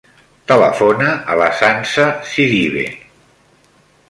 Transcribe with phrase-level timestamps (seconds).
[0.51, 2.89] Telefona a la Sança Sidibe.